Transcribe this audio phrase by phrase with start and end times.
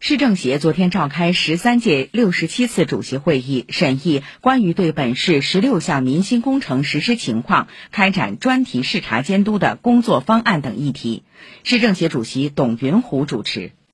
[0.00, 11.24] 市政协昨天召开十三届六十七次主席会议审议关于对本市十六项民心工程实施情况开展专题视察监督的工作方案等议题。
[11.64, 13.72] 市政协主席董云虎主持。